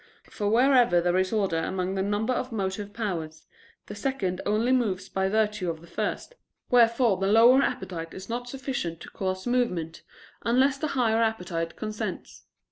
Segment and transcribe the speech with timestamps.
[0.31, 3.45] For wherever there is order among a number of motive powers,
[3.85, 6.33] the second only moves by virtue of the first:
[6.71, 10.01] wherefore the lower appetite is not sufficient to cause movement,
[10.41, 12.45] unless the higher appetite consents.